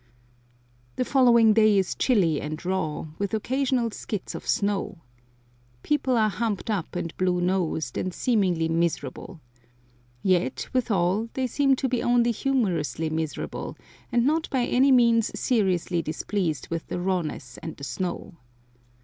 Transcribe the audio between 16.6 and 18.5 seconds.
with the rawness and the snow.